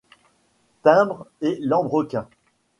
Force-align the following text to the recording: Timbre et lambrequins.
Timbre 0.81 1.27
et 1.41 1.59
lambrequins. 1.61 2.27